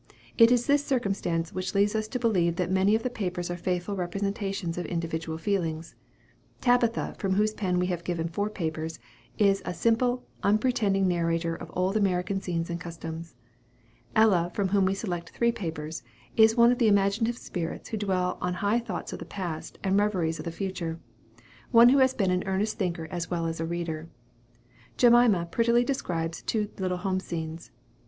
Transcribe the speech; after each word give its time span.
It 0.35 0.49
is 0.51 0.65
this 0.65 0.83
circumstance 0.83 1.53
which 1.53 1.75
leads 1.75 1.93
us 1.93 2.07
to 2.07 2.17
believe 2.17 2.55
that 2.55 2.71
many 2.71 2.95
of 2.95 3.03
the 3.03 3.09
papers 3.11 3.51
are 3.51 3.55
faithful 3.55 3.95
representations 3.95 4.75
of 4.75 4.87
individual 4.87 5.37
feelings. 5.37 5.93
Tabitha, 6.59 7.13
from 7.19 7.35
whose 7.35 7.53
pen 7.53 7.77
we 7.77 7.85
have 7.85 8.03
given 8.03 8.27
four 8.27 8.49
papers, 8.49 8.97
is 9.37 9.61
a 9.63 9.75
simple, 9.75 10.23
unpretending 10.41 11.07
narrator 11.07 11.53
of 11.53 11.69
old 11.75 11.95
American 11.95 12.41
scenes 12.41 12.67
and 12.71 12.81
customs. 12.81 13.35
Ella, 14.15 14.49
from 14.55 14.69
whom 14.69 14.85
we 14.85 14.95
select 14.95 15.29
three 15.35 15.51
papers, 15.51 16.01
is 16.35 16.55
one 16.57 16.71
of 16.71 16.79
the 16.79 16.87
imaginative 16.87 17.37
spirits 17.37 17.89
who 17.89 17.97
dwell 17.97 18.39
on 18.41 18.55
high 18.55 18.79
thoughts 18.79 19.13
of 19.13 19.19
the 19.19 19.23
past, 19.25 19.77
and 19.83 19.99
reveries 19.99 20.39
of 20.39 20.45
the 20.45 20.51
future 20.51 20.99
one 21.69 21.89
who 21.89 21.99
has 21.99 22.15
been 22.15 22.31
an 22.31 22.41
earnest 22.47 22.79
thinker 22.79 23.07
as 23.11 23.29
well 23.29 23.45
as 23.45 23.59
a 23.59 23.65
reader. 23.67 24.09
Jemima 24.97 25.45
prettily 25.51 25.83
describes 25.83 26.41
two 26.41 26.69
little 26.79 26.97
home 26.97 27.19
scenes. 27.19 27.69